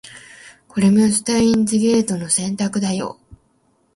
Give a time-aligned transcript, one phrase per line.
[0.67, 3.19] これもシュタインズゲートの選択だよ